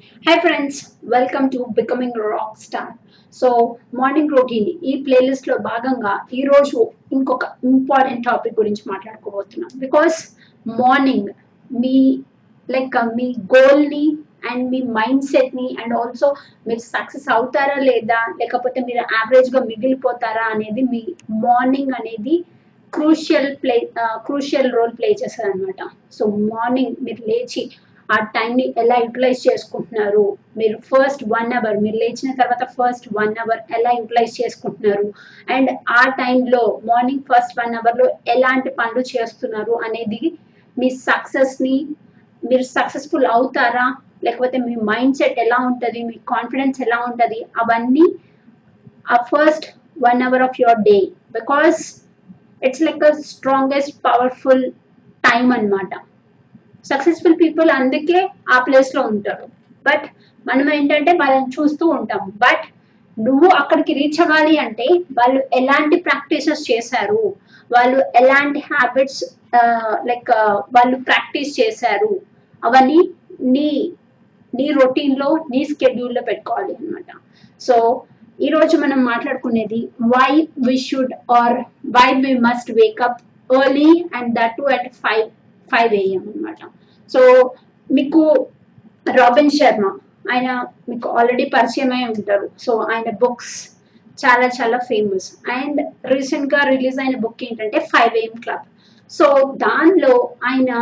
[0.00, 2.92] Hi friends welcome to becoming rock star
[3.34, 3.48] so
[3.94, 6.78] morning routine ఈ ప్లేలిస్ట్లో భాగంగా ఈరోజు
[7.12, 9.70] ఇంకొక ఇంపార్టెంట్ టాపిక్ గురించి మాట్లాడుకోబోతున్నాం.
[9.78, 10.16] బికాస్
[10.66, 11.28] మార్నింగ్
[11.70, 11.98] మీ
[12.68, 14.04] లైక్ uh, మీ గోల్ని
[14.50, 16.28] అండ్ మీ మైండ్ సెట్ని అండ్ ఆల్సో
[16.66, 21.02] మీరు సక్సెస్ అవుతారా లేదా లేకపోతే మీరు యావరేజ్గా మిగిలిపోతారా అనేది మీ
[21.44, 22.36] మార్నింగ్ అనేది
[22.92, 23.76] crucial play
[24.26, 27.64] crucial role play చేస్తారు అనమాట సో మార్నింగ్ మీరు లేచి
[28.14, 30.24] ఆ టైంని ఎలా యూటిలైజ్ చేసుకుంటున్నారు?
[30.56, 35.06] మీరు ఫస్ట్ వన్ అవర్ మీరు లేచిన తర్వాత ఫస్ట్ వన్ అవర్ ఎలా యూటిలైజ్ చేసుకుంటున్నారు?
[35.54, 35.70] అండ్
[36.00, 40.22] ఆ టైంలో మార్నింగ్ ఫస్ట్ వన్ అవర్లో ఎలాంటి పనులు చేస్తున్నారు అనేది
[40.76, 41.76] మీ సక్సెస్ని
[42.42, 43.86] మీరు సక్సెస్ఫుల్ అవుతారా?
[44.24, 46.02] లేకపోతే మీ మైండ్ సెట్ ఎలా ఉంటుంది?
[46.02, 47.40] మీ కాన్ఫిడెన్స్ ఎలా ఉంటుంది?
[47.62, 48.06] అవన్నీ
[49.10, 49.66] ఆ first
[50.02, 50.98] one hour of your day
[51.38, 51.80] because
[52.66, 54.64] it's like a strongest powerful
[55.24, 55.92] time అన్నమాట.
[56.84, 58.20] సక్సెస్ఫుల్ పీపుల్ అందుకే
[58.54, 59.46] ఆ ప్లేస్లో ఉంటారు.
[59.88, 60.06] బట్
[60.46, 62.22] మనం ఏంటంటే వాళ్ళని చూస్తూ ఉంటాం.
[62.44, 62.64] బట్
[63.16, 64.86] నువ్వు అక్కడికి రీచ్ అవ్వాలి అంటే
[65.18, 67.22] వాళ్ళు ఎలాంటి ప్రాక్టీసెస్ చేశారు?
[67.70, 69.24] వాళ్ళు ఎలాంటి హ్యాబిట్స్
[70.10, 70.30] లైక్
[70.76, 72.12] వాళ్ళు ప్రాక్టీస్ చేశారు?
[72.64, 73.00] అవన్నీ
[73.54, 73.94] నీ
[74.52, 77.10] నీ రొటీన్లో నీ schedule లో పెట్టుకోవాలి అనమాట
[77.60, 77.76] సో
[78.38, 79.80] ఈ రోజు మనం మాట్లాడుకునేది
[80.14, 80.30] why
[80.66, 81.56] we should or
[81.96, 83.18] why we must wake up
[83.50, 85.26] early and that too at five
[85.72, 86.60] five AM అనమాట
[87.10, 87.20] సో
[87.90, 88.22] మీకు
[89.18, 89.86] రాబిన్ శర్మ
[90.32, 90.48] ఆయన
[90.88, 92.46] మీకు ఆల్రెడీ పరిచయం అయి ఉంటారు.
[92.58, 93.54] సో ఆయన బుక్స్
[94.18, 98.66] చాలా చాలా ఫేమస్ అండ్ రీసెంట్గా రిలీజ్ అయిన బుక్ ఏంటంటే ఫైవ్ ఏఎం క్లబ్
[99.10, 100.12] సో దానిలో
[100.44, 100.72] ఆయన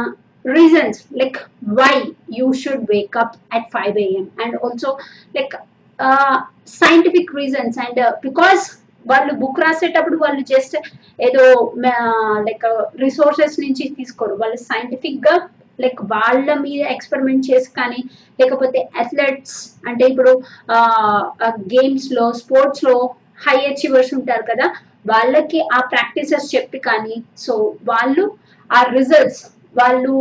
[0.45, 1.39] reasons like
[1.81, 1.95] why
[2.39, 4.91] you should wake up at five AM and also
[5.37, 5.55] like
[6.81, 8.65] scientific reasons and because
[9.07, 10.77] వాళ్ళు బుక్ రాసేటప్పుడు వాళ్ళు జస్ట్
[11.21, 11.45] ఏదో
[12.49, 12.67] లైక్
[13.01, 14.35] రిసోర్సెస్ నుంచి తీసుకోరు.
[14.35, 15.35] వాళ్ళు సైంటిఫిక్గా
[15.81, 18.01] లైక్ వాళ్ళ మీద ఎక్స్పెరిమెంట్ చేసి కానీ
[18.41, 19.57] లేకపోతే అథ్లెట్స్
[19.89, 20.33] అంటే ఇప్పుడు
[21.75, 22.97] గేమ్స్లో స్పోర్ట్స్లో
[23.47, 24.67] హై అచీవర్స్ ఉంటారు కదా
[25.07, 27.55] వాళ్ళకి ఆ ప్రాక్టీసెస్ చెప్పి కానీ సో
[27.91, 28.25] వాళ్ళు
[28.71, 29.43] ఆ రిజల్ట్స్
[29.79, 30.15] వాళ్ళు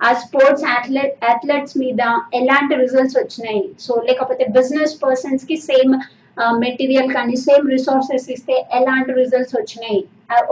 [0.00, 2.02] ఆ స్పోర్ట్స్ అథ్లెట్ అథ్లెట్స్ మీద
[2.34, 3.62] ఎలాంటి రిజల్ట్స్ వచ్చినాయి?
[3.80, 5.94] సో లేకపోతే బిజినెస్ పర్సన్స్కి సేమ్
[6.64, 10.00] మెటీరియల్ కానీ సేమ్ రిసోర్సెస్ ఇస్తే ఎలాంటి రిజల్ట్స్ వచ్చినాయి?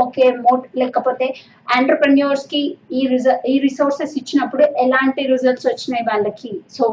[0.03, 1.27] ఓకే మోట్ లేకపోతే
[1.79, 2.61] ఎంటర్ప్రెన్యూర్స్కి
[2.99, 6.53] ఈ రిజల్ ఈ రిసోర్సెస్ ఇచ్చినప్పుడు ఎలాంటి రిజల్ట్స్ వచ్చినాయి వాళ్ళకి?
[6.77, 6.85] సో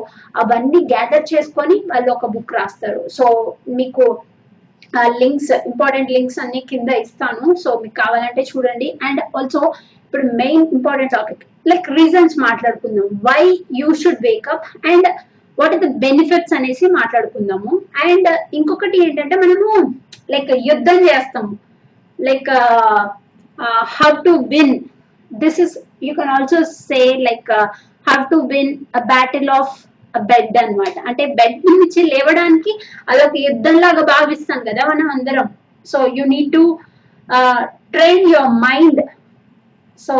[0.43, 3.01] అవన్నీ గ్యాదర్ చేసుకొని వాళ్ళు ఒక బుక్ రాస్తారు.
[3.17, 3.25] సో
[3.79, 4.05] మీకు
[5.21, 7.45] లింక్స్ ఇంపార్టెంట్ లింక్స్ అన్ని కింద ఇస్తాను.
[7.63, 8.87] సో మీకు కావాలంటే చూడండి.
[9.07, 9.61] అండ్ ఆల్సో
[10.05, 13.07] ఇప్పుడు main important topic like reasons మాట్లాడుకుందాం.
[13.29, 13.43] Why
[13.79, 15.07] you should wake up and
[15.57, 17.71] what are the benefits అనేసి మాట్లాడుకుందాము.
[18.05, 19.69] అండ్ uh, ఇంకొకటి ఏంటంటే మనము
[20.33, 21.53] లైక్ యుద్ధం చేస్తాము
[22.19, 22.49] like
[23.95, 24.75] how to win
[25.31, 25.73] this is
[26.07, 27.49] you can also say like
[28.07, 29.73] how to win a battle of
[30.13, 32.71] bed అనమాట అంటే bed నుంచి లేవడానికి
[33.09, 35.47] అదొక యుద్ధం లాగా భావిస్తాం కదా మనం అందరం.
[35.85, 36.63] So you need to
[37.95, 39.01] train your mind
[39.99, 40.15] so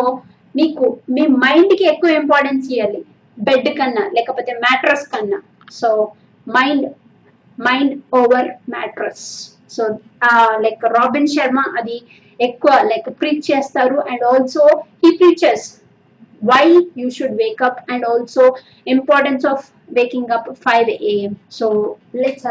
[0.56, 3.02] మీకు మీ మైండ్కి ఎక్కువ ఇంపార్టెన్స్ ఇవ్వాలి
[3.38, 5.40] బెడ్ కన్నా లేకపోతే మ్యాట్రస్ కన్నా.
[5.80, 5.90] So
[6.48, 6.86] mind
[7.58, 9.26] mind over mattress.
[9.76, 9.84] So
[10.66, 11.98] like Robin Sharma అది
[12.40, 13.98] ఎక్కువ లైక్ ప్రీచ్ చేస్తారు.
[14.12, 14.64] And also
[15.04, 15.68] he preaches
[16.52, 16.66] why
[17.00, 18.44] you should wake up and also
[18.94, 19.66] importance of
[19.98, 21.68] waking up five AM so
[22.24, 22.48] let's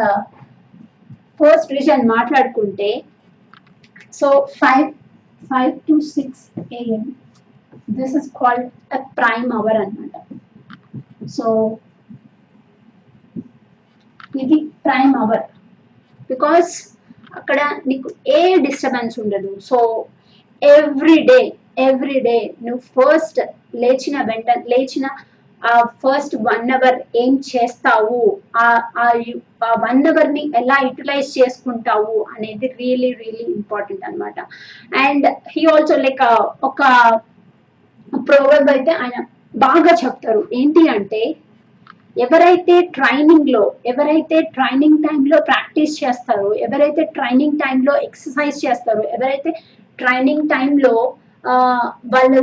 [1.40, 2.90] first reason మాట్లాడుకుంటే
[4.20, 4.28] so
[4.60, 4.86] five
[5.42, 6.42] five to six
[6.80, 7.02] AM
[7.98, 8.68] this is called
[8.98, 10.14] a prime hour అనమాట
[11.36, 11.46] so
[14.42, 15.46] ఇది prime hour
[16.30, 16.70] because
[17.38, 18.08] అక్కడ నీకు
[18.38, 19.50] ఏ disturbance ఉండదు.
[19.68, 19.78] So
[20.62, 21.40] every day
[21.88, 23.40] every day నువ్వు first
[23.82, 25.06] లేచిన వెంట లేచిన
[25.62, 25.72] ఆ
[26.02, 28.20] ఫస్ట్ వన్ అవర్ ఏం చేస్తావు?
[28.62, 28.66] ఆ
[29.86, 34.38] వన్ అవర్ని ఎలా యూటిలైజ్ చేసుకుంటావు అనేది రియలీ రియలీ ఇంపార్టెంట్ అనమాట
[35.04, 36.22] అండ్ హీ ఆల్సో లైక్
[36.70, 36.82] ఒక
[38.28, 39.18] ప్రోవర్బ్ అయితే ఆయన
[39.54, 40.42] బాగా చెప్తారు.
[40.58, 41.22] ఏంటి అంటే
[42.24, 49.50] ఎవరైతే ట్రైనింగ్లో ఎవరైతే ట్రైనింగ్ టైంలో ప్రాక్టీస్ చేస్తారో ఎవరైతే ట్రైనింగ్ టైంలో ఎక్సర్సైజ్ చేస్తారో ఎవరైతే
[49.98, 50.94] ట్రైనింగ్ టైంలో
[52.14, 52.42] వాళ్ళు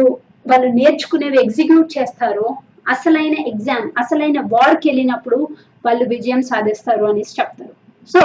[0.51, 2.48] వాళ్ళు నేర్చుకునేవి ఎగ్జిక్యూట్ చేస్తారో
[2.94, 5.39] అసలైన ఎగ్జామ్ అసలైన వార్కి వెళ్ళినప్పుడు
[5.86, 7.74] వాళ్ళు విజయం సాధిస్తారు అనేసి చెప్తారు.
[8.13, 8.21] సో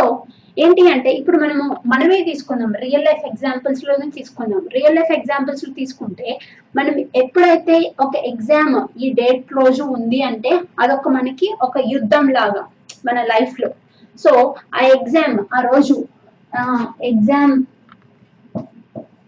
[0.56, 2.72] ఏంటి అంటే ఇప్పుడు మనము మనమే తీసుకుందాం.
[2.84, 4.62] రియల్ లైఫ్ ఎగ్జాంపుల్స్లోనే తీసుకుందాం.
[4.76, 6.26] రియల్ లైఫ్ ఎగ్జాంపుల్స్ తీసుకుంటే
[6.76, 12.62] మనం ఎప్పుడైతే ఒక ఎగ్జామ్ ఈ డేట్ రోజు ఉంది అంటే అదొక మనకి ఒక యుద్ధం లాగా
[13.06, 13.70] మన లైఫ్లో.
[14.25, 14.32] సో
[14.78, 15.96] ఆ ఎగ్జామ్ ఆ రోజు
[17.10, 17.54] ఎగ్జామ్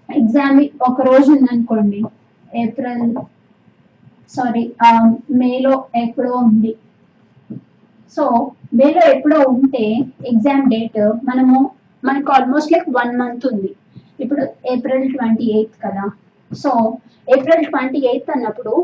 [0.08, 2.00] ఎగ్జామ్ ఒక రోజు ఉందనుకోండి
[2.62, 3.06] ఏప్రిల్
[4.36, 4.64] సారీ
[5.40, 5.72] మేలో
[6.02, 6.72] ఎప్పుడో ఉంది.
[8.16, 8.24] సో
[8.78, 9.84] మేలో ఎప్పుడో ఉంటే
[10.32, 11.58] ఎగ్జామ్ డేట్ మనము
[12.08, 13.70] మనకు ఆల్మోస్ట్ లైక్ వన్ మంత్ ఉంది.
[14.22, 14.42] ఇప్పుడు
[14.72, 16.04] ఏప్రిల్ ట్వంటీ ఎయిత్ కదా.
[16.50, 16.70] సో
[17.34, 18.74] ఏప్రిల్ ట్వంటీ ఎయిత్ అన్నప్పుడు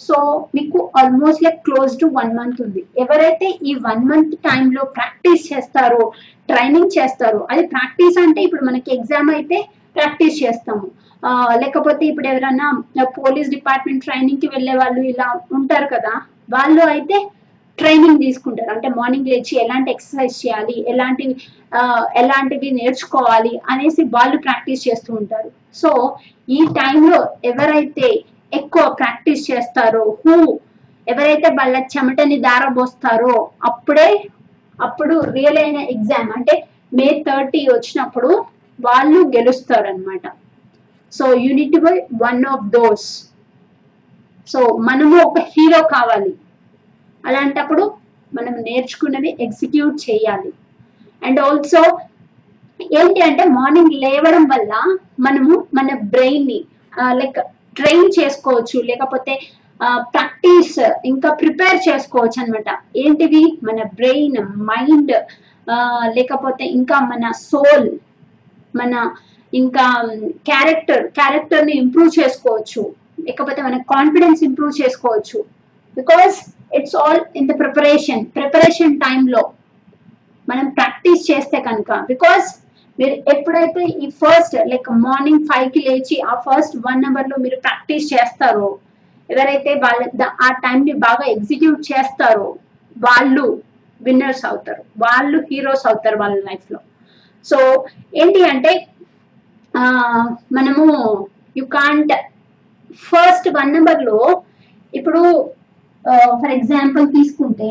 [0.00, 0.16] సో
[0.56, 2.82] మీకు almost like close to one month ఉంది.
[3.02, 6.02] ఎవరైతే ఈ వన్ మంత్ టైంలో ప్రాక్టీస్ చేస్తారో
[6.50, 9.58] ట్రైనింగ్ చేస్తారో అది ప్రాక్టీస్ అంటే ఇప్పుడు మనకి ఎగ్జామ్ అయితే
[9.96, 10.86] ప్రాక్టీస్ చేస్తాము.
[11.62, 12.66] లేకపోతే ఇప్పుడు ఎవరైనా
[13.18, 15.28] పోలీస్ డిపార్ట్మెంట్ ట్రైనింగ్కి వెళ్ళే వాళ్ళు ఇలా
[15.58, 16.14] ఉంటారు కదా
[16.54, 17.16] వాళ్ళు అయితే
[17.80, 18.70] ట్రైనింగ్ తీసుకుంటారు.
[18.74, 21.34] అంటే మార్నింగ్ లేచి ఎలాంటి ఎక్సర్సైజ్ చేయాలి ఎలాంటివి
[22.22, 25.50] ఎలాంటివి నేర్చుకోవాలి అనేసి వాళ్ళు ప్రాక్టీస్ చేస్తూ ఉంటారు.
[25.80, 25.90] సో
[26.56, 27.20] ఈ టైంలో
[27.50, 28.08] ఎవరైతే
[28.52, 30.36] ఎక్కువ ప్రాక్టీస్ చేస్తారో హూ
[31.06, 33.34] ఎవరైతే వాళ్ళ చెమటని దారబోస్తారో
[33.68, 34.08] అప్పుడే
[34.78, 36.54] అప్పుడు రియల్ అయిన ఎగ్జామ్ అంటే
[36.98, 38.30] మే థర్టీ వచ్చినప్పుడు
[38.78, 40.26] వాళ్ళు గెలుస్తారు అనమాట
[41.12, 43.06] so unit by one of those
[44.48, 46.32] so మనము ఒక హీరో కావాలి.
[47.24, 47.84] అలాంటప్పుడు
[48.32, 50.50] మనం నేర్చుకున్నది ఎగ్జిక్యూట్ చేయాలి.
[51.22, 51.82] అండ్ ఆల్సో
[52.98, 54.72] ఏంటి అంటే మార్నింగ్ లేవడం వల్ల
[55.26, 56.58] మనము మన బ్రెయిన్ని
[57.20, 57.38] లైక్
[57.78, 59.34] ట్రైన్ చేసుకోవచ్చు లేకపోతే
[60.14, 60.76] ప్రాక్టీస్
[61.10, 62.68] ఇంకా ప్రిపేర్ చేసుకోవచ్చు అనమాట
[63.02, 64.38] ఏంటివి మన బ్రెయిన్
[64.70, 65.12] మైండ్
[66.18, 67.88] లేకపోతే ఇంకా మన సోల్
[68.80, 68.94] మన
[69.52, 69.84] ఇంకా
[70.48, 72.82] క్యారెక్టర్ క్యారెక్టర్ని ఇంప్రూవ్ చేసుకోవచ్చు.
[73.26, 75.38] లేకపోతే మన కాన్ఫిడెన్స్ ఇంప్రూవ్ చేసుకోవచ్చు.
[75.96, 76.36] Because
[76.70, 79.42] it's all in the preparation preparation టైంలో
[80.48, 82.46] మనం ప్రాక్టీస్ చేస్తే కనుక బికాస్
[82.98, 88.68] మీరు ఎప్పుడైతే ఈ ఫస్ట్ లైక్ మార్నింగ్ ఫైవ్కి లేచి ఆ ఫస్ట్ వన్ అవర్లో మీరు ప్రాక్టీస్ చేస్తారో
[89.28, 90.02] ఎవరైతే వాళ్ళ
[90.40, 92.48] ఆ టైంని బాగా ఎగ్జిక్యూట్ చేస్తారో
[92.96, 93.44] వాళ్ళు
[94.00, 94.82] విన్నర్స్ అవుతారు.
[94.96, 96.78] వాళ్ళు హీరోస్ అవుతారు వాళ్ళ లైఫ్లో
[97.46, 97.58] సో
[98.14, 98.72] ఏంటి అంటే
[100.50, 100.84] మనము
[101.56, 102.12] యు కాంట్
[103.02, 104.18] ఫస్ట్ వన్ నెంబర్లో
[104.92, 105.22] ఇప్పుడు
[106.40, 107.70] ఫర్ ఎగ్జాంపుల్ తీసుకుంటే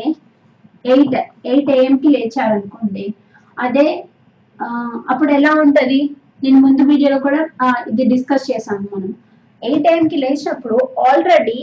[0.92, 1.16] ఎయిట్
[1.52, 3.06] ఎయిట్కి లేచారనుకోండి
[3.64, 3.86] అదే
[5.10, 6.00] అప్పుడు ఎలా ఉంటుంది?
[6.42, 7.40] నేను ముందు వీడియోలో కూడా
[7.90, 9.10] ఇది డిస్కస్ చేశాను మనం.
[9.62, 10.76] ఎయిట్కి లేచినప్పుడు
[11.08, 11.58] ఆల్రెడీ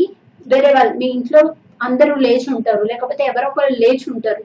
[0.52, 1.42] వేరే వాళ్ళు మీ ఇంట్లో
[1.88, 4.44] అందరూ లేచి ఉంటారు లేకపోతే ఎవరో ఒకరు లేచి ఉంటారు.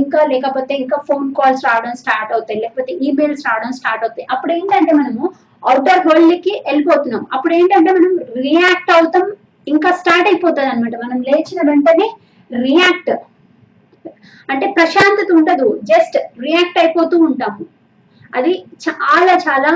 [0.00, 4.26] ఇంకా లేకపోతే ఇంకా ఫోన్ కాల్స్ రావడం స్టార్ట్ అవుతాయి లేకపోతే ఈమెయిల్స్ రావడం స్టార్ట్ అవుతాయి.
[4.34, 5.24] అప్పుడు ఏంటంటే మనము
[5.62, 7.24] అవుటర్ వరల్డ్కి వెళ్ళిపోతున్నాం.
[7.34, 8.12] అప్పుడు ఏంటంటే మనం
[8.46, 9.26] రియాక్ట్ అవుతాం
[9.66, 12.08] ఇంకా స్టార్ట్ అయిపోతుంది అనమాట మనం లేచిన వెంటనే
[12.50, 13.12] రియాక్ట్
[14.50, 15.68] అంటే ప్రశాంతత ఉండదు.
[15.90, 16.16] జస్ట్
[16.46, 17.64] రియాక్ట్ అయిపోతూ ఉంటాము.
[18.36, 18.52] అది
[18.86, 19.72] చాలా చాలా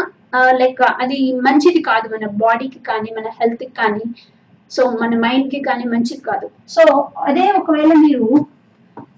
[0.60, 4.04] లైక్ అది మంచిది కాదు మన బాడీకి కానీ మన హెల్త్కి కానీ.
[4.70, 6.46] సో మన మైండ్కి కానీ మంచిది కాదు.
[6.68, 6.82] సో
[7.28, 8.26] అదే ఒకవేళ మీరు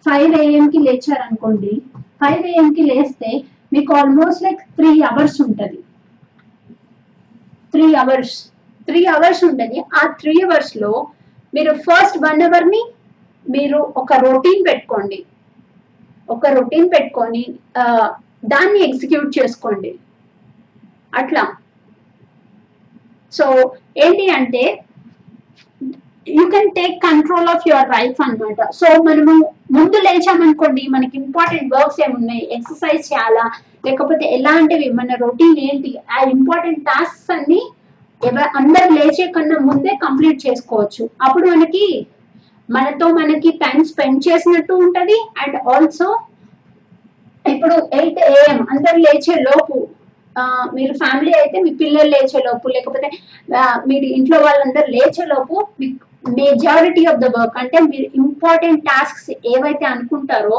[0.06, 1.74] ఫైవ్కి లేచారనుకోండి
[2.22, 3.30] ఫైవ్కి లేస్తే
[3.72, 5.78] మీకు ఆల్మోస్ట్ లైక్ త్రీ అవర్స్ ఉంటుంది.
[7.72, 8.36] త్రీ అవర్స్
[8.88, 10.92] త్రీ అవర్స్ ఉంటుంది ఆ త్రీ అవర్స్లో
[11.52, 12.82] మీరు ఫస్ట్ వన్ అవర్ని
[13.46, 15.18] మీరు ఒక రొటీన్ పెట్టుకోండి.
[16.28, 17.42] ఒక రొటీన్ పెట్టుకొని
[18.52, 19.92] దాన్ని ఎగ్జిక్యూట్ చేసుకోండి.
[21.20, 21.44] అట్లా.
[23.32, 23.46] సో
[24.04, 24.64] ఏంటి అంటే
[26.26, 29.34] you can take control of your life అనమాట సో మనము
[29.76, 33.46] ముందు లేచామనుకోండి మనకి ఇంపార్టెంట్ వర్క్స్ ఏమున్నాయి ఎక్సర్సైజ్ చేయాలా
[33.86, 37.60] లేకపోతే ఎలాంటివి మన రొటీన్ ఏంటి ఆ ఇంపార్టెంట్ టాస్క్స్ అన్ని
[38.20, 41.02] ఎవరు అందరు లేచే కన్నా ముందే కంప్లీట్ చేసుకోవచ్చు.
[41.24, 41.84] అప్పుడు మనకి
[42.68, 45.18] మనతో మనకి టైం స్పెండ్ చేసినట్టు ఉంటది.
[45.42, 46.08] అండ్ ఆల్సో
[47.44, 49.76] ఇప్పుడు ఎయిట్ ఏఎం అందరు లేచే లోపు
[50.74, 53.08] మీరు ఫ్యామిలీ అయితే మీ పిల్లలు లేచే లోపు లేకపోతే
[53.86, 55.54] మీరు ఇంట్లో వాళ్ళందరూ లేచే లోపు
[56.38, 60.58] మెజారిటీ ఆఫ్ ద వర్క్ అంటే మీరు ఇంపార్టెంట్ టాస్క్స్ ఏవైతే అనుకుంటారో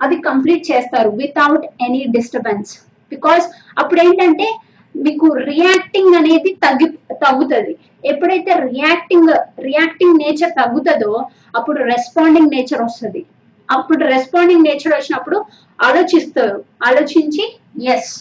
[0.00, 2.72] అవి కంప్లీట్ చేస్తారు వితౌట్ ఎనీ డిస్టర్బెన్స్
[3.12, 3.44] బికాస్
[3.78, 4.46] అప్పుడు ఏంటంటే
[4.94, 6.86] మీకు రియాక్టింగ్ అనేది తగ్గి
[7.24, 7.72] తగ్గుతుంది.
[8.04, 9.30] ఎప్పుడైతే రియాక్టింగ్
[9.68, 11.12] రియాక్టింగ్ నేచర్ తగ్గుతుందో
[11.58, 13.22] అప్పుడు రెస్పాండింగ్ నేచర్ వస్తుంది.
[13.68, 15.38] అప్పుడు రెస్పాండింగ్ నేచర్ వచ్చినప్పుడు
[15.78, 16.58] ఆలోచిస్తారు.
[16.88, 17.44] ఆలోచించి
[17.94, 18.12] ఎస్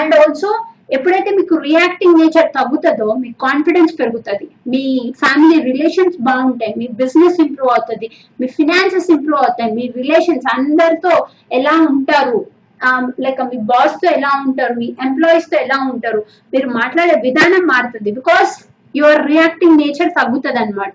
[0.00, 0.50] అండ్ ఆల్సో
[0.96, 4.46] ఎప్పుడైతే మీకు రియాక్టింగ్ నేచర్ తగ్గుతుందో మీ కాన్ఫిడెన్స్ పెరుగుతుంది.
[4.72, 6.74] మీ ఫ్యామిలీ రిలేషన్స్ బాగుంటాయి.
[6.80, 8.08] మీ బిజినెస్ ఇంప్రూవ్ అవుతుంది.
[8.40, 9.72] మీ ఫినాన్సెస్ ఇంప్రూవ్ అవుతాయి.
[9.72, 11.26] మీ రిలేషన్స్ అందరితో
[11.58, 12.46] ఎలా ఉంటారు?
[12.88, 14.74] Um, లైక్ మీ బాస్తో ఎలా ఉంటారు?
[14.80, 16.20] మీ ఎంప్లాయీస్తో ఎలా ఉంటారు?
[16.52, 18.10] మీరు మాట్లాడే విధానం మారుతుంది.
[18.18, 18.52] బికాస్
[18.94, 20.94] యువర్ రియాక్టింగ్ నేచర్ తగ్గుతుంది అనమాట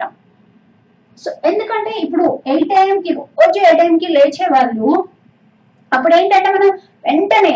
[1.18, 4.88] సో ఎందుకంటే ఇప్పుడు ఎయిట్కి రోజు ఎయిట్కి లేచే వాళ్ళు
[5.92, 6.70] అప్పుడు ఏంటంటే మనం
[7.08, 7.56] వెంటనే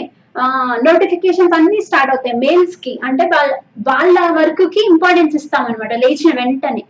[0.88, 2.35] నోటిఫికేషన్స్ అన్ని స్టార్ట్ అవుతాయి.
[2.45, 3.51] మెయిల్స్కి అంటే వాళ్ళ
[3.89, 6.83] వాళ్ళ వర్క్కి ఇంపార్టెన్స్ ఇస్తాం అనమాట లేచిన వెంటనే.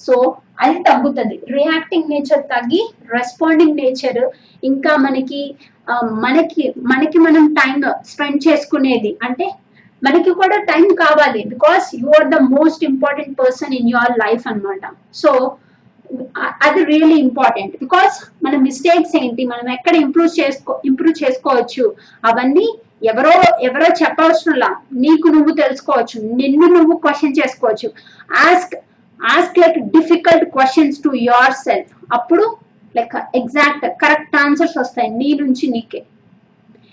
[0.00, 0.14] సో
[0.62, 1.36] అది తగ్గుతుంది.
[1.58, 2.82] రియాక్టింగ్ నేచర్ తగ్గి
[3.16, 4.22] రెస్పాండింగ్ నేచర్
[4.70, 5.42] ఇంకా మనకి
[6.24, 7.80] మనకి మనకి మనం టైం
[8.12, 9.10] స్పెండ్ చేసుకునేది.
[9.26, 9.46] అంటే
[10.06, 11.40] మనకి కూడా టైం కావాలి.
[11.54, 14.82] Because you are the most important person in your life అన్నమాట.
[15.22, 15.30] సో
[16.66, 19.42] అది రియల్లీ ఇంపార్టెంట్ బికాస్ మన మిస్టేక్స్ ఏంటి?
[19.52, 21.84] మనం ఎక్కడ ఇంప్రూవ్ చేసుకో ఇంప్రూవ్ చేసుకోవచ్చు?
[22.30, 22.66] అవన్నీ
[23.10, 23.32] ఎవరో
[23.68, 24.68] ఎవరో చెప్పవసరంలా
[25.04, 26.16] నీకు నువ్వు తెలుసుకోవచ్చు.
[26.40, 27.88] నిన్ను నువ్వు క్వశ్చన్ చేసుకోవచ్చు.
[28.46, 28.74] Ask
[29.22, 31.12] ask like difficult questions to
[31.52, 32.56] yourself అప్పుడు
[32.96, 36.02] లైక్ ఎగ్జాక్ట్ కరెక్ట్ ఆన్సర్స్ వస్తాయి నీ నుంచి నీకే.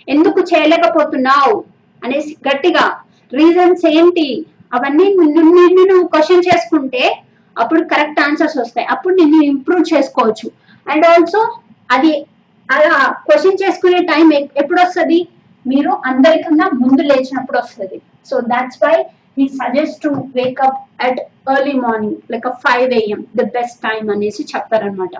[0.10, 1.63] ఎందుకు చేయలేకపోతున్నావు?
[2.04, 2.98] అనేసి గట్టిగా
[3.34, 4.46] రీజన్స్ ఏంటి?
[4.74, 7.24] అవన్నీ నిన్ను నువ్వు క్వశ్చన్ చేసుకుంటే
[7.60, 8.88] అప్పుడు కరెక్ట్ ఆన్సర్స్ వస్తాయి.
[8.88, 10.51] అప్పుడు నిన్ను ఇంప్రూవ్ చేసుకోవచ్చు.
[10.92, 11.58] అండ్ ఆల్సో
[11.92, 12.25] అది
[12.72, 15.28] అలా క్వశ్చన్ చేసుకునే టైం ఎప్పుడు వస్తుంది?
[15.68, 18.01] మీరు అందరికన్నా ముందు లేచినప్పుడు వస్తుంది.
[18.25, 19.06] So that's why
[19.38, 21.19] he suggest to wake up at
[21.53, 25.15] early morning like five AM the best time అనేసి చెప్తారనమాట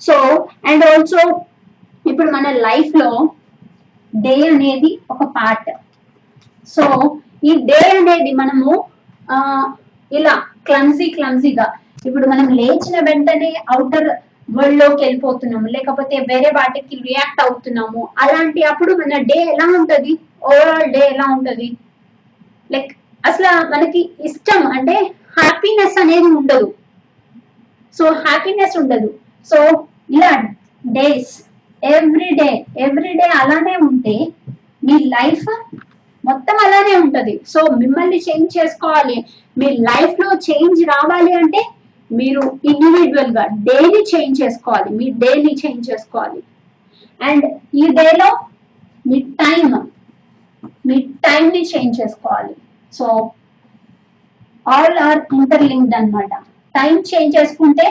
[0.00, 0.16] సో
[0.70, 1.22] అండ్ ఆల్సో
[2.04, 3.08] ఇప్పుడు మన లైఫ్లో
[4.12, 5.70] డే అనేది ఒక పార్ట్
[6.68, 6.84] సో
[7.48, 8.70] ఈ డే అనేది మనము
[10.10, 10.34] ఇలా
[10.68, 11.66] క్లమ్జీ క్లమ్జీగా
[12.06, 14.08] ఇప్పుడు మనం లేచిన వెంటనే అవుటర్
[14.48, 15.66] వరల్డ్లోకి వెళ్ళిపోతున్నాము.
[15.74, 18.02] లేకపోతే వేరే వాటికి రియాక్ట్ అవుతున్నాము.
[18.22, 20.12] అలాంటి అప్పుడు మన డే ఎలా ఉంటది?
[20.50, 21.68] ఓవరాల్ డే ఎలా ఉంటది?
[22.70, 22.92] లైక్
[23.26, 24.96] అసలు మనకి ఇష్టం అంటే
[25.38, 26.74] హ్యాపీనెస్ అనేది ఉండదు.
[27.98, 29.10] సో హ్యాపీనెస్ ఉండదు.
[29.50, 30.32] సో ఇలా
[30.86, 31.32] days
[31.82, 34.32] every day every day అలానే ఉంటే
[34.84, 35.48] మీ లైఫ్
[36.24, 37.40] మొత్తం అలానే ఉంటది.
[37.46, 39.24] సో మిమ్మల్ని చేంజ్ చేసుకోవాలి.
[39.58, 41.62] మీ లైఫ్లో చేంజ్ రావాలి అంటే
[42.10, 43.44] మీరు ఇండివిజువల్గా
[44.12, 44.90] చేంజ్ చేసుకోవాలి.
[44.98, 46.42] మీ డైలీ చేంజ్ చేసుకోవాలి.
[47.20, 48.30] అండ్ ఈ డేలో
[49.06, 49.88] మీ టైం
[50.86, 52.54] మీ టైం ని చేంజ్ చేసుకోవాలి.
[52.92, 53.06] సో
[54.66, 56.32] ఆల్ ఆర్ ఇంటర్లింక్డ్ అన్నమాట.
[56.74, 57.86] టైం చేంజ్ చేసుకుంటే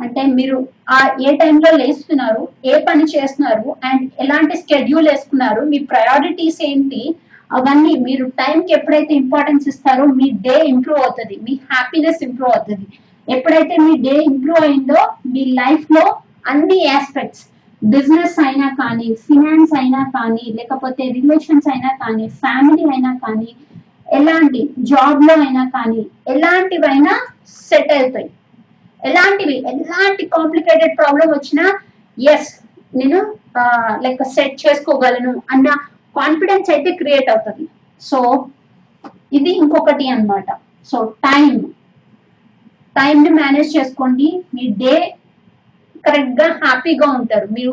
[0.00, 0.56] అంటే మీరు
[0.96, 7.02] ఆ ఏ టైంలో లేస్తున్నారు ఏ పని చేస్తున్నారు అండ్ ఎలాంటి స్కెడ్యూల్ వేసుకున్నారు మీ ప్రయారిటీస్ ఏంటి
[7.50, 12.86] అవన్నీ మీరు టైంకి ఎప్పుడైతే ఇంపార్టెన్స్ ఇస్తారో మీ డే ఇంప్రూవ్ అవుతుంది మీ హ్యాపీనెస్ ఇంప్రూవ్ అవుతుంది.
[13.28, 15.00] ఎప్పుడైతే మీ డే ఇంప్రూవ్ అయిందో
[15.34, 16.04] మీ లైఫ్లో
[16.52, 17.44] అన్ని ఆస్పెక్ట్స్
[17.82, 23.50] బిజినెస్ అయినా కానీ ఫినాన్స్ అయినా కానీ లేకపోతే రిలేషన్స్ అయినా కానీ ఫ్యామిలీ అయినా కానీ
[24.18, 26.02] ఎలాంటి జాబ్లో అయినా కానీ
[26.32, 27.14] ఎలాంటివైనా
[27.68, 28.28] సెట్ అవుతాయి.
[29.08, 29.56] ఎలాంటివి?
[29.70, 31.64] ఎలాంటి కాంప్లికేటెడ్ ప్రాబ్లం వచ్చినా
[32.18, 32.50] ఎస్
[33.00, 33.20] నేను
[34.04, 35.68] లైక్ సెట్ చేసుకోగలను అన్న
[36.18, 37.64] కాన్ఫిడెన్స్ అయితే క్రియేట్ అవుతుంది.
[38.08, 38.18] సో
[39.38, 40.48] ఇది ఇంకొకటి అన్నమాట.
[40.90, 41.52] సో టైం
[42.98, 44.28] టైంని మేనేజ్ చేసుకోండి.
[44.54, 44.94] మీ డే
[46.06, 47.48] కరెక్ట్గా హ్యాపీగా ఉంటారు.
[47.56, 47.72] మీరు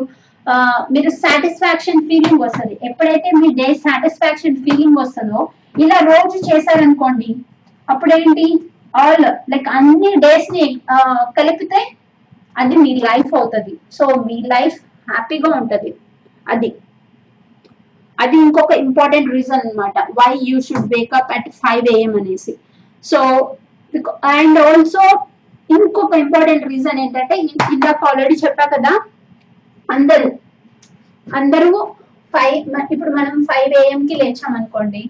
[0.94, 2.74] మీరు సాటిస్ఫాక్షన్ ఫీలింగ్ వస్తుంది.
[2.88, 5.40] ఎప్పుడైతే మీ డే సాటిస్ఫాక్షన్ ఫీలింగ్ వస్తుందో
[5.74, 7.30] ఇలా రోజు చేశారనుకోండి
[7.88, 8.46] అప్పుడేంటి?
[9.00, 10.64] ఆల్ లైక్ అన్ని డేస్ని
[11.38, 11.80] కలిపితే
[12.60, 13.74] అది మీ లైఫ్ అవుతుంది.
[13.96, 14.78] సో మీ లైఫ్
[15.10, 15.90] హ్యాపీగా ఉంటుంది.
[16.46, 16.70] అది.
[18.18, 22.52] అది ఇంకొక ఇంపార్టెంట్ రీజన్ అనమాట why you should wake up at five AM అనేసి.
[23.04, 23.20] సో
[24.34, 25.04] అండ్ ఆల్సో
[25.70, 27.34] ఇంకొక ఇంపార్టెంట్ రీజన్ ఏంటంటే
[27.74, 28.92] ఇందాక ఆల్రెడీ చెప్పా కదా
[29.88, 30.28] అందరూ
[31.26, 31.70] అందరూ
[32.34, 32.58] ఫైవ్
[32.94, 35.02] ఇప్పుడు మనం ఫైవ్ ఏఎం కి లేచాం అనుకోండి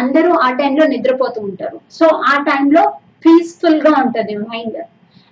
[0.00, 1.78] అందరూ ఆ టైంలో నిద్రపోతూ ఉంటారు.
[1.98, 2.82] సో ఆ టైంలో
[3.24, 4.78] పీస్ఫుల్గా ఉంటుంది మైండ్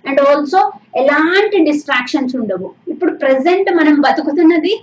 [0.05, 0.59] అండ్ ఆల్సో
[1.01, 2.67] ఎలాంటి డిస్ట్రాక్షన్స్ ఉండవు.
[2.87, 4.73] ఇప్పుడు ప్రెసెంట్ మనం బతుకుతున్నది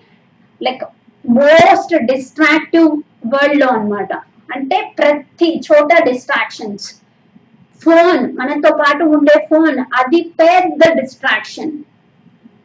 [0.60, 0.84] లైక్
[1.24, 2.88] మోస్ట్ డిస్ట్రాక్టివ్
[3.34, 4.12] వరల్డ్లో అన్నమాట.
[4.54, 6.86] అంటే ప్రతి చోట డిస్ట్రాక్షన్స్
[7.82, 11.72] ఫోన్ మనతో పాటు ఉండే ఫోన్ అది పెద్ద డిస్ట్రాక్షన్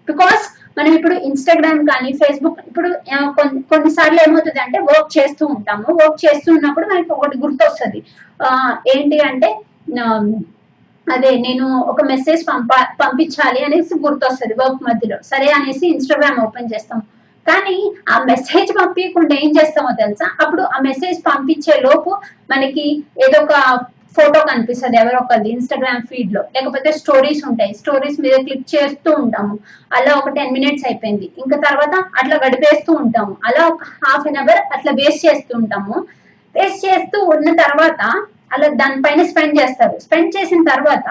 [0.10, 0.44] బికాస్
[0.78, 5.86] మనం ఇప్పుడు ఇన్స్టాగ్రామ్ కానీ ఫేస్బుక్ ఇప్పుడు కొన్ని- కొన్నిసార్లు ఏమవుతుంది అంటే వర్క్ చేస్తూ ఉంటాము.
[5.94, 8.04] వర్క్ చేస్తూ ఉన్నప్పుడు మనకి ఒకటి గుర్తొస్తుంది.
[8.44, 9.62] ఆ, ఏంటి అంటే
[11.14, 12.70] అదే నేను ఒక మెసేజ్ పంప
[13.02, 15.18] పంపించాలి అనేసి గుర్తొస్తుంది వర్క్ మధ్యలో.
[15.22, 17.00] సరే అనేసి ఇన్స్టాగ్రామ్ ఓపెన్ చేస్తాం.
[17.48, 20.32] కానీ ఆ మెసేజ్ పంపించకుండా ఏం చేస్తామో తెలుసా?
[20.42, 22.10] అప్పుడు ఆ మెసేజ్ పంపించే లోపు
[22.52, 23.80] మనకి ఏదో ఒక
[24.16, 24.98] ఫోటో కనిపిస్తుంది.
[24.98, 26.42] ఎవరో ఒకరిది ఇన్స్టాగ్రామ్ ఫీడ్లో.
[26.56, 27.74] లేకపోతే స్టోరీస్ ఉంటాయి.
[27.74, 29.60] స్టోరీస్ మీద క్లిక్ చేస్తూ ఉంటాము.
[29.94, 31.30] అలా ఒక టెన్ మినిట్స్ అయిపోయింది.
[31.38, 33.38] ఇంకా తర్వాత అట్లా గడిపేస్తూ ఉంటాము.
[33.46, 35.96] అలా ఒక హాఫ్ అన్ అవర్ అట్లా వేస్ట్ చేస్తూ ఉంటాము.
[36.56, 38.02] వేస్ట్ చేస్తూ ఉన్న తర్వాత
[38.54, 40.00] అలా దానిపైన స్పెండ్ చేస్తారు.
[40.00, 41.08] స్పెండ్ చేసిన తర్వాత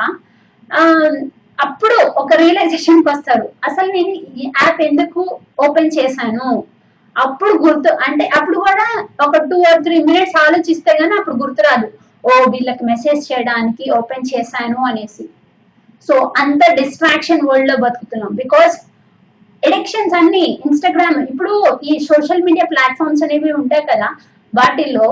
[1.61, 3.49] అప్పుడు ఒక రియలైజేషన్కి వస్తారు.
[3.65, 5.23] అసలు నేను ఈ యాప్ ఎందుకు
[5.69, 6.51] ఓపెన్ చేశాను?
[7.17, 8.87] అప్పుడు గుర్తు అంటే అప్పుడు కూడా
[9.27, 11.89] ఒక టూ ఆర్ త్రీ మినిట్స్ ఆలోచిస్తే గానీ అప్పుడు గుర్తురాదు
[12.25, 15.25] ఓ వీళ్ళకి మెసేజ్ చేయడానికి ఓపెన్ చేశాను అనేసి.
[16.09, 18.35] సో అంత డిస్ట్రాక్షన్ వరల్డ్లో బతుకుతున్నాం.
[18.35, 18.75] బికాస్
[19.63, 24.09] ఎడిక్షన్స్ అన్ని ఇన్స్టాగ్రామ్ ఇప్పుడు ఈ సోషల్ మీడియా ప్లాట్ఫామ్స్ అనేవి ఉంటాయి కదా
[24.53, 25.07] వాటిల్లో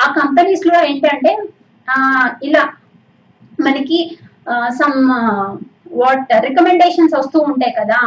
[0.00, 1.32] ఆ కంపెనీస్లో ఏంటంటే
[2.42, 2.62] ఇలా
[3.60, 3.98] మనకి
[4.68, 4.98] సమ్
[5.92, 7.98] వాట్ రికమెండేషన్స్ వస్తూ ఉంటాయి కదా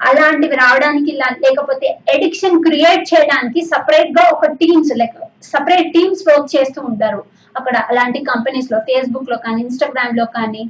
[0.00, 5.18] అలాంటివి రావడానికి ఇలా- లేకపోతే ఎడిక్షన్ క్రియేట్ చేయడానికి సపరేట్గా ఒక teams like
[5.52, 7.20] separate teams work చేస్తూ ఉంటారు.
[7.58, 10.62] అక్కడ అలాంటి కంపెనీస్లో ఫేస్బుక్లో కానీ ఇన్స్టాగ్రామ్లో కానీ.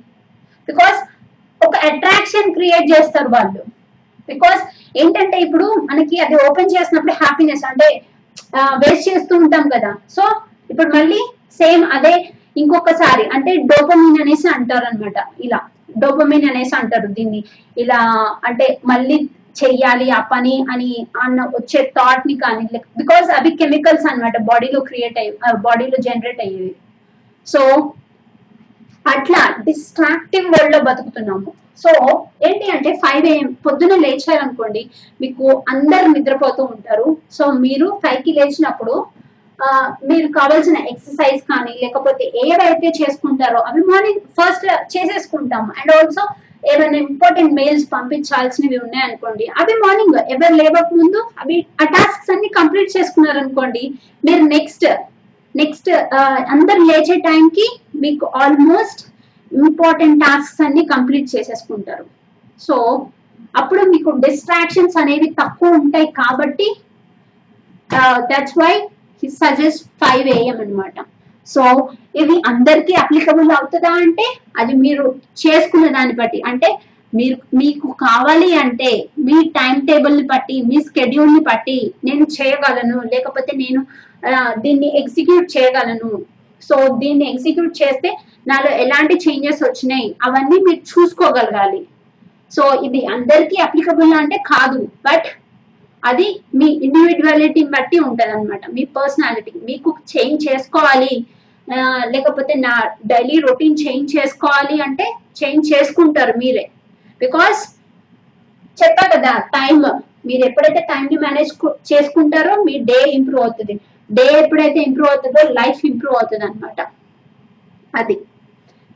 [0.69, 0.99] బికాస్
[1.61, 3.63] ఒక అట్రాక్షన్ క్రియేట్ చేస్తారు వాళ్ళు.
[4.31, 4.63] బికాస్
[5.03, 7.89] ఏంటంటే ఇప్పుడు మనకి అది ఓపెన్ చేసినప్పుడు హ్యాపీనెస్ అంటే
[8.83, 9.91] వేస్ట్ చేస్తూ ఉంటాం కదా.
[10.17, 10.23] సో
[10.73, 11.21] ఇప్పుడు మళ్ళీ
[11.61, 12.15] సేమ్ అదే
[12.63, 15.59] ఇంకొకసారి అంటే డోపమిన్ అనేసి అంటారు అనమాట ఇలా
[16.03, 17.41] డోపమిన్ అనేసి అంటారు దీన్ని.
[17.83, 18.01] ఇలా
[18.49, 19.17] అంటే మళ్ళీ
[19.61, 20.91] చెయ్యాలి ఆ పని అని
[21.25, 22.65] అన్న వచ్చే థాట్ని కానీ
[23.01, 26.73] బికాస్ అవి కెమికల్స్ అన్నమాట బాడీలో క్రియేట్ అయ్యి బాడీలో జనరేట్ అయ్యేవి.
[27.47, 27.61] సో
[29.15, 31.51] అట్లా డిస్ట్రాక్టివ్ వరల్డ్లో బతుకుతున్నాము.
[31.83, 31.91] సో
[32.47, 34.83] ఏంటి అంటే ఫైవ్ ఏఎం పొద్దున లేచారనుకోండి
[35.23, 37.09] మీకు అందరు నిద్రపోతూ ఉంటారు.
[37.37, 38.95] సో మీరు ఫైవ్కి లేచినప్పుడు
[40.11, 45.69] మీరు కావాల్సిన ఎక్సర్సైజ్ కానీ లేకపోతే ఏవైతే చేసుకుంటారో అవి మార్నింగ్ ఫస్ట్ చేసేసుకుంటాము.
[45.81, 46.25] అండ్ ఆల్సో
[46.73, 52.97] ఏమైనా ఇంపార్టెంట్ మెయిల్స్ పంపించాల్సినవి ఉన్నాయనుకోండి అవి మార్నింగ్ ఎవరు లేవక ముందు అవి ఆ టాస్క్స్ అన్ని కంప్లీట్
[52.97, 53.83] చేసుకున్నారనుకోండి
[54.25, 54.87] మీరు నెక్స్ట్
[55.55, 55.91] నెక్స్ట్
[56.55, 57.67] అందరు లేచే టైంకి
[57.97, 59.03] మీకు ఆల్మోస్ట్
[59.53, 62.05] ఇంపార్టెంట్ టాస్క్స్ అన్ని కంప్లీట్ చేసేసుకుంటారు.
[62.61, 62.77] సో
[63.57, 66.69] అప్పుడు మీకు డిస్ట్రాక్షన్స్ అనేవి తక్కువ ఉంటాయి కాబట్టి
[68.31, 68.73] that's why
[69.23, 70.97] he suggest five AM అనమాట
[71.47, 71.63] సో
[72.21, 74.27] ఇది అందరికీ అప్లికబుల్ అవుతుందా అంటే
[74.61, 75.07] అది మీరు
[75.43, 76.39] చేసుకున్న దాన్ని బట్టి.
[76.51, 76.69] అంటే
[77.13, 78.91] మీరు మీకు కావాలి అంటే
[79.27, 83.81] మీ టైం టేబుల్ని బట్టి మీ స్కెడ్యూల్ని బట్టి నేను చేయగలను లేకపోతే నేను
[84.65, 86.13] దీన్ని ఎగ్జిక్యూట్ చేయగలను.
[86.63, 88.11] సో దీన్ని ఎగ్జిక్యూట్ చేస్తే
[88.51, 91.81] నాలో ఎలాంటి చేంజెస్ వచ్చినాయి అవన్నీ మీరు చూసుకోగలగాలి.
[92.53, 95.29] సో ఇది అందరికీ అప్లికబుల్ అంటే కాదు బట్
[96.03, 96.27] అది
[96.59, 101.15] మీ ఇండివిజువాలిటీని బట్టి ఉంటుంది అనమాట మీ పర్సనాలిటీ మీకు చేంజ్ చేసుకోవాలి
[102.15, 102.75] లేకపోతే నా
[103.07, 105.07] డైలీ రొటీన్ చేంజ్ చేసుకోవాలి అంటే
[105.41, 106.65] చేంజ్ చేసుకుంటారు మీరే.
[107.21, 107.61] బికాస్
[108.83, 109.79] చెప్పా కదా టైం
[110.29, 111.53] మీరు ఎప్పుడైతే టైంని మేనేజ్
[111.93, 113.75] చేసుకుంటారో మీ డే ఇంప్రూవ్ అవుతుంది.
[114.11, 116.81] డే ఎప్పుడైతే ఇంప్రూవ్ అవుతుందో లైఫ్ ఇంప్రూవ్ అవుతుంది అనమాట
[117.95, 118.17] అది.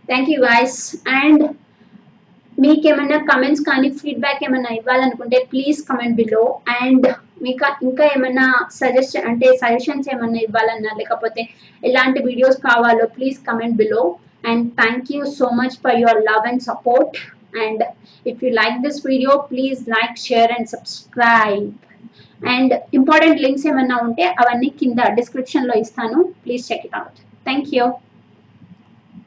[0.08, 0.78] థ్యాంక్ యూ గైస్
[1.22, 1.42] అండ్
[2.58, 6.44] మీకు ఏమైనా కమెంట్స్ కానీ ఫీడ్బ్యాక్ ఏమైనా ఇవ్వాలనుకుంటే ప్లీజ్ కమెంట్ బిలో
[6.80, 7.06] అండ్
[7.42, 8.46] మీకు ఇంకా ఏమైనా
[8.78, 11.42] సజెస్ట్ అంటే సజెషన్స్ ఏమైనా ఇవ్వాలన్నా లేకపోతే
[11.82, 14.02] ఎలాంటి వీడియోస్ కావాలో please comment below
[14.44, 17.16] and thank you so much for your love and support
[17.58, 17.82] and
[18.26, 21.68] if you like this video please like share and subscribe
[22.49, 26.18] and important links ఏమైనా ఉంటే అవన్నీ కింద డిస్క్రిప్షన్లో ఇస్తాను.
[26.44, 27.86] Please check it out thank you